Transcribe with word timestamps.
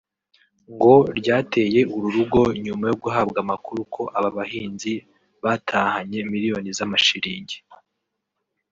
ngo 0.73 0.93
ryateye 1.19 1.79
uru 1.95 2.07
rugo 2.15 2.41
nyuma 2.65 2.83
yo 2.91 2.95
guhabwa 3.03 3.37
amakuru 3.45 3.81
ko 3.93 4.01
aba 4.17 4.29
bahanzi 4.37 4.91
batahanye 5.43 6.19
miliyoni 6.31 6.69
z’amashiringi 6.77 7.57